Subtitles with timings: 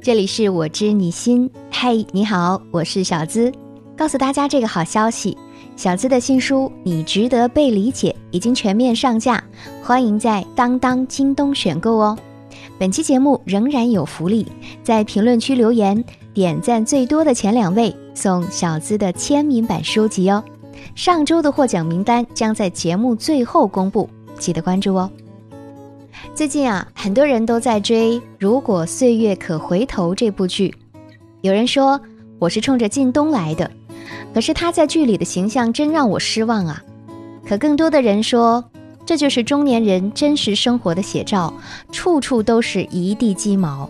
[0.00, 3.52] 这里是我知你心，嘿，你好，我是小资，
[3.96, 5.36] 告诉大家这个好消息，
[5.76, 9.42] 小资的新书《你值得被理解》已经全面上架，
[9.82, 12.16] 欢迎在当当、京东选购哦。
[12.78, 14.46] 本期节目仍然有福利，
[14.84, 16.02] 在评论区留言
[16.32, 20.42] 点赞最多的前两位送小资的签名版书籍哦。
[20.94, 24.08] 上周的获奖名单将在节目最后公布，
[24.38, 25.10] 记得关注哦。
[26.34, 30.74] 最近啊，很多人都在追《如果岁月可回头》这部剧。
[31.40, 32.00] 有人说
[32.38, 33.70] 我是冲着靳东来的，
[34.32, 36.82] 可是他在剧里的形象真让我失望啊。
[37.46, 38.64] 可更多的人说，
[39.06, 41.52] 这就是中年人真实生活的写照，
[41.90, 43.88] 处处都是一地鸡毛。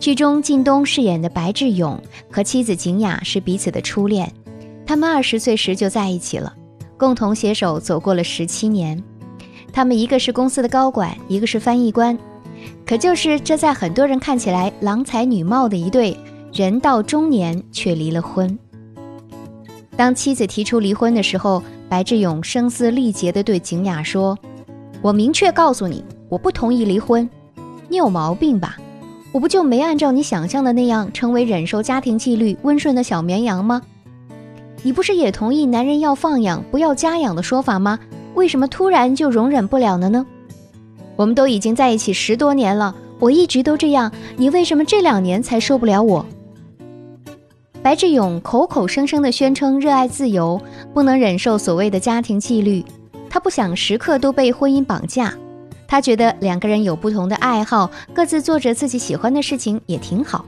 [0.00, 4.32] 剧中靳东饰演的白志勇和妻子景雅是彼此的初恋，
[4.84, 6.52] 他们二十岁时就在一起了，
[6.96, 9.00] 共同携手走过了十七年。
[9.72, 12.16] 他们一个是公司的高管，一个是翻译官，
[12.84, 16.16] 可就是这在很多人看起来郎才女貌的一对，
[16.52, 18.58] 人到中年却离了婚。
[19.96, 24.38] 当妻子提出离婚的时候，白志勇声嘶力竭地对景雅说
[25.00, 27.28] ：“我明确告诉你，我不同意离婚。
[27.88, 28.76] 你有毛病吧？
[29.32, 33.80] 我不就没按照你想象的那样成为忍受家庭纪律、温顺的小绵羊吗？
[34.82, 37.98] 你不是也同意男人要放养、不要家养的说法吗？”
[38.34, 40.26] 为什么突然就容忍不了了呢？
[41.16, 46.24] 我们都已经在一起十多年了，我一直都这样，你为什么这两年才受不了我？
[47.82, 50.60] 白志勇口口声声的宣称热爱自由，
[50.94, 52.84] 不能忍受所谓的家庭纪律，
[53.28, 55.34] 他不想时刻都被婚姻绑架，
[55.86, 60.44] 他觉得两个人有不同的爱好，各自做着自己喜欢的事情也挺好。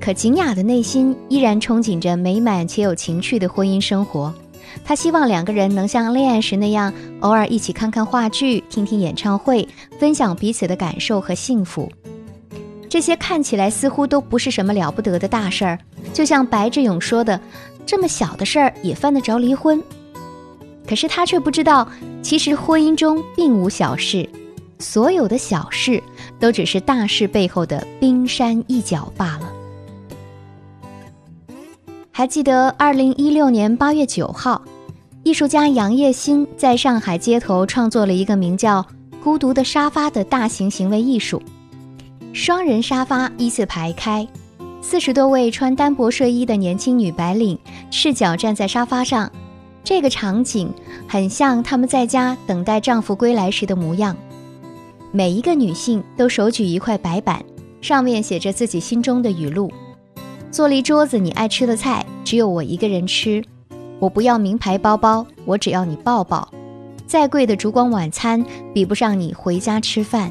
[0.00, 4.34] 可景雅的内心依然憧憬着美满且有情趣的婚姻生活。
[4.84, 11.90] 他希望两个人能像恋爱时那样，偶尔一起看看话剧、听听演唱会，分享彼此的感受和幸福。
[12.88, 15.78] 这些看起来似乎都不是什么了不得的大事儿，
[16.12, 17.40] 就像白志勇说的，
[17.86, 19.82] 这么小的事儿也犯得着离婚？
[20.86, 21.88] 可是他却不知道，
[22.22, 24.28] 其实婚姻中并无小事，
[24.78, 26.02] 所有的小事
[26.40, 29.51] 都只是大事背后的冰山一角罢了。
[32.14, 34.60] 还记得二零一六年八月九号，
[35.22, 38.82] 艺术家杨业新在上海街头创作了一个名叫
[39.24, 41.42] 《孤独的沙发》的大型行为艺术。
[42.34, 44.28] 双人沙发依次排开，
[44.82, 47.58] 四十多位穿单薄睡衣的年轻女白领
[47.90, 49.32] 赤脚站在沙发上，
[49.82, 50.70] 这个场景
[51.08, 54.14] 很像她们在家等待丈夫归来时的模样。
[55.12, 57.42] 每一个女性都手举一块白板，
[57.80, 59.72] 上面写着自己心中的语录。
[60.52, 63.42] 做了一桌子你爱吃的菜，只有我一个人吃。
[63.98, 66.46] 我不要名牌包包，我只要你抱抱。
[67.06, 70.30] 再贵的烛光晚餐，比不上你回家吃饭。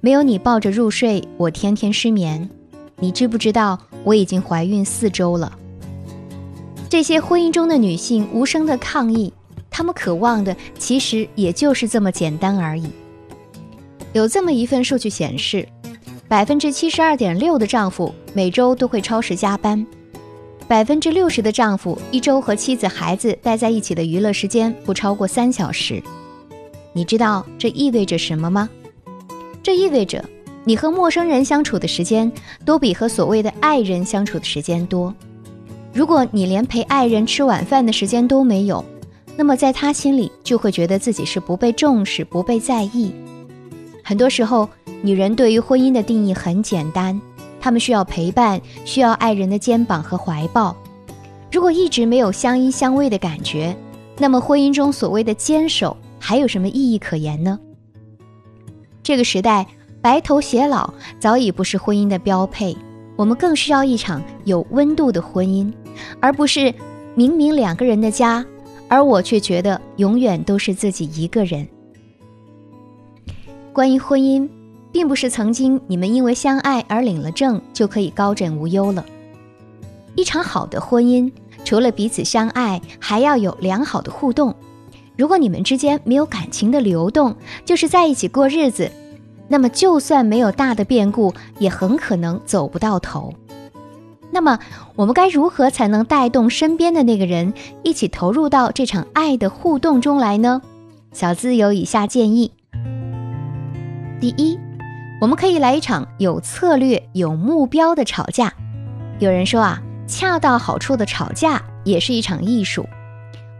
[0.00, 2.50] 没有你抱着入睡，我天天失眠。
[2.98, 5.56] 你知不知道我已经怀孕四周了？
[6.88, 9.32] 这些婚姻中的女性无声的抗议，
[9.70, 12.88] 她们渴望的其实也就是这么简单而已。
[14.12, 15.68] 有这么一份数据显示。
[16.34, 19.86] 百分之七十二点六的丈夫每周都会超时加班，
[20.66, 26.02] 百分之六十的丈夫一周和妻子、孩子待在一起的娱乐时间不超过三小时。
[26.92, 28.68] 你知道这意味着什么吗？
[29.62, 30.24] 这意味着
[30.64, 32.32] 你和陌生人相处的时间
[32.64, 35.14] 都比和所谓的爱人相处的时间多。
[35.92, 38.84] 如果你连陪爱人吃晚饭的时间都没有，
[39.36, 43.14] 那么在他心里就会觉得自己是不被重视、不被在意。
[44.04, 44.68] 很多时候。
[45.02, 47.20] 女人对于婚姻的定义很简单，
[47.60, 50.74] 她们需要陪伴，需要爱人的肩膀和怀抱。
[51.52, 53.76] 如果一直没有相依相偎的感觉，
[54.16, 57.60] 那么婚姻中所谓的坚守还有什么意义可言呢？
[59.02, 59.66] 这个时代，
[60.00, 62.74] 白头偕老早已不是婚姻的标配，
[63.14, 65.70] 我们更需要一场有温度的婚姻，
[66.18, 66.72] 而不是
[67.14, 68.42] 明明两个人的家，
[68.88, 71.68] 而我却觉得永远都是自己一个人。
[73.74, 74.48] 关于婚姻。
[74.94, 79.04] 并不是曾经你们因为相爱而领了证就可以高枕无忧了。
[80.14, 81.32] 一场好的婚姻，
[81.64, 84.54] 除了彼此相爱，还要有良好的互动。
[85.16, 87.34] 如果你们之间没有感情的流动，
[87.64, 88.88] 就是在一起过日子，
[89.48, 93.34] 那么就算没有大的变故，也很可能走不到头。
[94.30, 94.60] 那么，
[94.94, 97.52] 我们该如何才能带动身边的那个人
[97.82, 100.62] 一起投入到这场爱的互动中来呢？
[101.12, 102.52] 小资有以下建议：
[104.24, 104.58] 第一。
[105.20, 108.50] 我们可以来一场有策略、有目标的吵架。
[109.18, 112.86] 有人说啊，恰到好处的吵架也是一场艺术。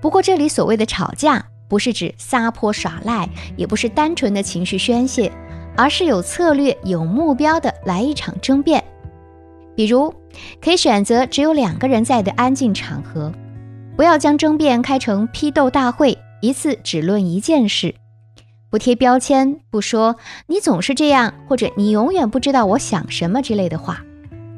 [0.01, 3.29] 不过这里所谓的吵架，不是指撒泼耍赖，
[3.59, 5.31] 也不是单纯的情绪宣泄，
[5.77, 8.83] 而是有策略、有目标的来一场争辩。
[9.77, 10.15] 比如，
[10.63, 13.31] 可以选择只有两个人在的安静场合，
[13.99, 17.95] 不要将争辩开成批斗大会，一次只论一件事，
[18.75, 20.17] 不贴标签，不说
[20.51, 24.03] “你总是这样”或者“你永远不知道我想什么”之类的话，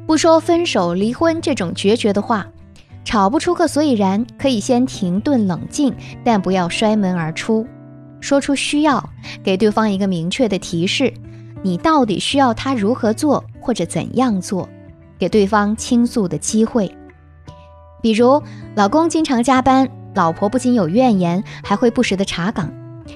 [0.07, 2.47] 不说分手、离婚这种决绝的话，
[3.05, 5.93] 吵不出个所以然，可以先停顿冷静，
[6.23, 7.67] 但不要摔门而出。
[8.19, 9.07] 说出需要，
[9.43, 11.13] 给对方一个明确的提示，
[11.61, 14.67] 你到底需要他如何做或者怎样做，
[15.19, 16.91] 给对方倾诉的机会。
[18.01, 18.41] 比如，
[18.75, 22.73] 老公经常加班，老婆不仅有怨言，还会不时的查岗。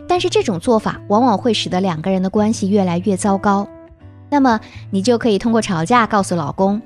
[0.08, 3.68] 但是这种做法往往会使得两个人的关系越来越糟糕。
[4.30, 4.60] 那么，
[4.90, 6.82] 你就可以通过吵架告诉老公，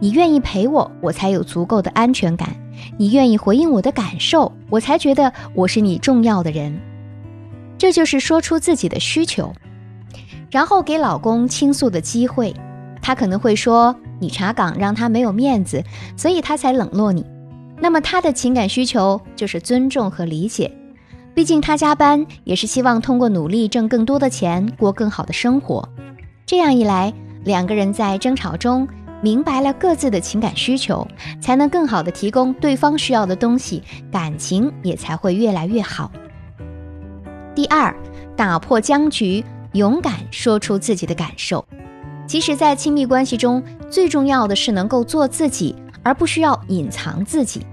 [0.00, 2.48] 你愿意陪我，我才有足够的安全感；
[2.96, 6.80] 你愿意回应我的感受，我才觉得我是你重要的人。
[7.76, 9.52] 这就是说出自己的需求，
[10.50, 12.54] 然后给老公倾诉的机会。
[13.00, 15.82] 他可能会说：“你查岗让他没有面子，
[16.16, 17.24] 所以他才冷落你。”
[17.80, 20.70] 那么他的情感需求就是尊重和理解。
[21.38, 25.88] 毕竟他加班也是希望通过努力挣更多的钱，过更好的生活。
[26.44, 27.14] 这样一来，
[27.44, 28.88] 两个人在争吵中
[29.22, 31.06] 明白了各自的情感需求，
[31.40, 33.80] 才能更好的提供对方需要的东西，
[34.10, 36.10] 感情也才会越来越好。
[37.54, 37.94] 第二，
[38.34, 39.44] 打破僵局，
[39.74, 41.64] 勇敢说出自己的感受。
[42.26, 47.64] 其实，在亲密关系中，最重要的是能够做自己，而不需要隐藏自己。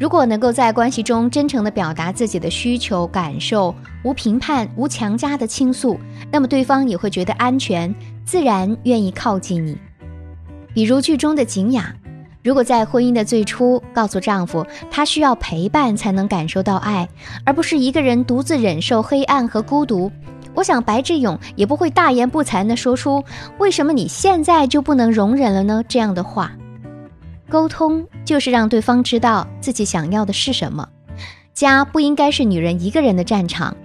[0.00, 6.00] 如果能够在关系中真诚地表达自己的需求、感受，无评判、无强加的倾诉，
[6.32, 7.94] 那么对方也会觉得安全，
[8.24, 9.76] 自然愿意靠近你。
[10.72, 11.94] 比如剧中的景雅。
[12.42, 17.06] 如果在婚姻的最初告诉丈夫，她需要陪伴才能感受到爱，
[17.44, 20.10] 而不是一个人独自忍受黑暗和孤独，
[20.54, 23.22] 我想白志勇也不会大言不惭地说出
[23.60, 26.50] “为什么你现在就不能容忍了呢”这样的话。
[27.50, 30.88] 沟通就是让对方知道自己想要的是什么，
[31.52, 33.76] 家不应该是女人一个人的战场。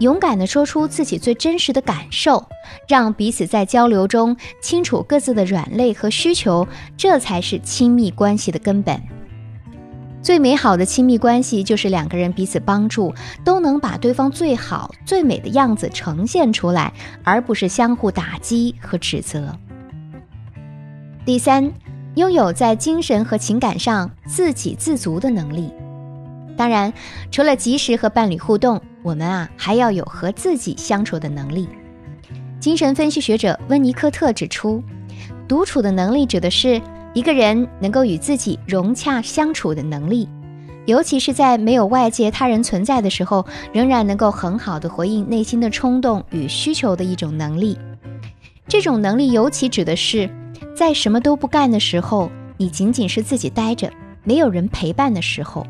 [0.00, 2.48] 勇敢地说出自己最真实的感受，
[2.88, 8.98] 让彼此在交流中清楚各自的软肋和需求，这才是亲密关系的根本。
[10.22, 13.14] 最美好的亲密关系就是两个人彼此帮助，
[13.44, 19.54] 都能把对方最好、最美的样子呈现出来，而不是相互打击和指责。
[21.26, 21.70] 第三，
[22.14, 25.72] 拥有在精神和情感上自给自足的能力。
[26.56, 26.92] 当然，
[27.30, 28.80] 除了及时和伴侣互动。
[29.02, 31.66] 我们啊，还要有和自己相处的能力。
[32.60, 34.82] 精神分析学者温尼科特指出，
[35.48, 36.78] 独处的能力指的是
[37.14, 40.28] 一个人能够与自己融洽相处的能力，
[40.84, 47.78] 尤其是在没有外界他人存在的时候，仍然能够很好的回应内心的冲动与需求的一种能力。
[48.68, 50.28] 这种能力尤其指的是，
[50.80, 53.92] 在什么都不干的时候，你仅仅是自己待着，
[54.24, 55.66] 没有人陪伴的时候。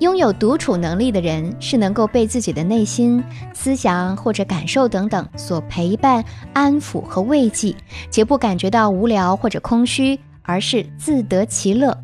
[0.00, 3.24] 拥有独处能力的人是能够被自己的内心、
[3.54, 6.22] 思想或者感受等等所陪伴、
[6.52, 7.74] 安抚和慰藉，
[8.10, 11.96] 且不感觉到无聊或者空虚，而是自得其乐。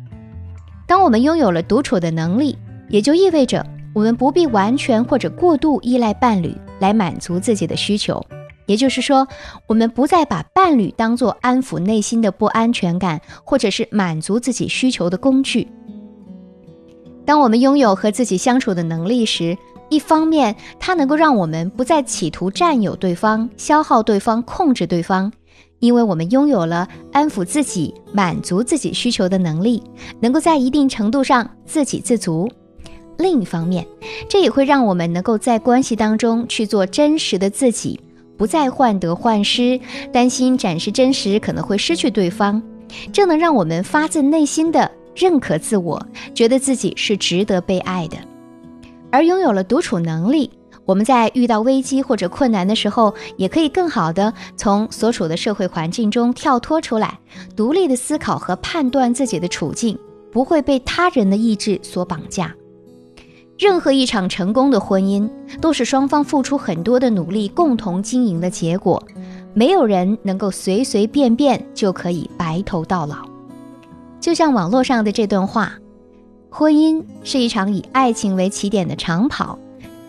[0.87, 2.57] 当我们拥有了独处的能力，
[2.89, 3.63] 也就意味着
[3.93, 8.19] 我们不必完全或者过度依赖伴侣来满足自己的需求。
[8.71, 9.27] 也就是说，
[9.67, 15.67] 我们不再把伴侣当作安抚内心的不安全感，或者是满足自己需求的工具。
[17.25, 19.57] 当我们拥有和自己相处的能力时，
[19.89, 25.29] 一方面，它能够让我们不再企图占有对方、消耗对方、控制对方，
[25.79, 29.83] 因为我们拥有了安抚自己、满足自己需求的能力，
[30.21, 32.47] 能够在一定程度上自给自足；
[33.17, 33.85] 另一方面，
[34.29, 37.99] 这也会让我们能够在关系当中去做真实的自己，
[38.41, 39.79] 不再患得患失，
[40.11, 42.59] 担心展示真实可能会失去对方，
[43.13, 44.89] 这能让我们发自内心的。
[45.15, 48.17] 认可自我，觉得自己是值得被爱的，
[49.11, 50.49] 而拥有了独处能力，
[50.85, 57.19] 我们在遇到危机或者困难的时候，也可以更好的从所处的社会环境中跳脱出来，
[57.55, 59.95] 独立的思考和判断自己的处境，
[60.31, 62.51] 不会被他人的意志所绑架。
[63.61, 65.29] 任何一场成功的婚姻，
[65.61, 69.05] 都是双方付出很多的努力共同经营的结果，
[69.53, 73.17] 没有人能够随随便便就可以白头到老。
[74.19, 75.73] 就像网络上的这段话，
[76.49, 79.59] 婚姻是一场以爱情为起点的长跑，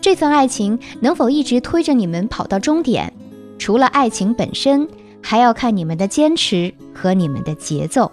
[0.01, 3.13] 这份爱情能否一直推着你们跑到终点，
[3.59, 4.87] 除了爱情本身，
[5.21, 8.11] 还要看你们的坚持和你们的节奏。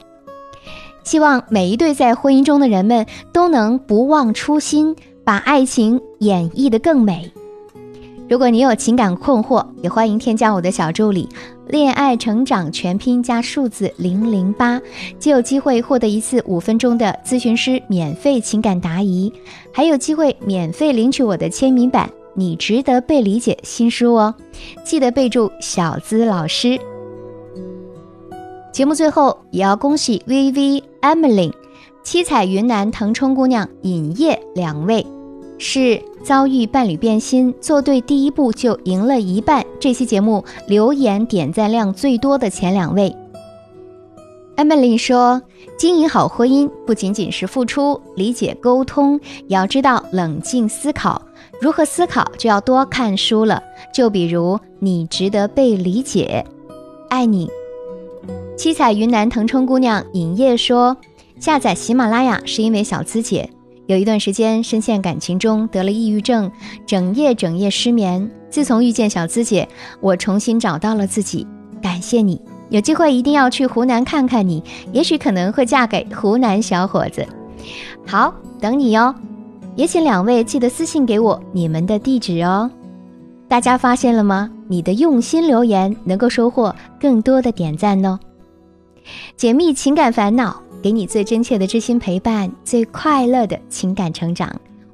[1.03, 4.95] 希望每一对在婚姻中的人们都能不忘初心，
[5.31, 7.31] 把爱情演绎得更美。
[8.29, 11.29] 如果你有情感困惑，也欢迎添加我的小助理
[11.71, 14.83] “恋爱成长全拼加数字零零八”，
[15.21, 19.33] 就有机会获得一次五分钟的咨询师免费情感答疑，
[19.73, 24.35] 还有机会免费领取我的签名版《你值得被理解》新书哦。
[24.85, 26.77] 记得备注“小资老师”。
[28.75, 31.53] 节目最后也要恭喜 V V Emily、
[32.03, 35.07] 七彩云南腾冲姑娘尹烨两位。
[35.63, 39.63] 是遭遇伴侣变心，做对第一步就赢了一半。
[39.79, 43.15] 这期节目留言点赞量最多的前两位
[44.57, 45.43] ，Emily 说
[45.79, 51.21] ：“经营好婚姻不仅仅是付出、理解、沟通，也要知道冷静思考。
[51.61, 53.63] 如何思考，就要多看书了。
[53.95, 56.43] 就比如你值得被理解，
[57.11, 57.51] 爱你。”
[58.57, 60.97] 七彩云南腾冲姑娘尹烨说
[61.39, 63.51] ：“下载喜马拉雅是因为小资姐。”
[63.91, 66.49] 有一段时间深陷感情中，得了抑郁症，
[66.87, 68.31] 整夜整夜失眠。
[68.49, 69.69] 自从遇见小资姐，
[70.01, 71.45] 我重新找到了自己。
[71.83, 77.27] 感谢你，有机会一定要去湖南看看你，也许可能会嫁给湖南小伙子。
[78.07, 79.13] 好，等你哟。
[79.75, 82.71] 也请两位记得私信给我你们的地址哦。
[83.49, 84.49] 大家发现了吗？
[84.69, 88.17] 你的用心留言能够收获更多的点赞哦。
[89.37, 90.63] 解密情感烦恼。
[90.83, 94.51] 给你最真切的知心陪伴，最快乐的情感成长。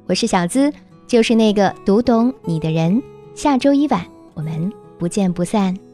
[0.06, 0.72] 我是小资，
[1.06, 3.00] 就是那个读懂你的人。
[3.34, 5.85] 下周一晚，我们不见不散。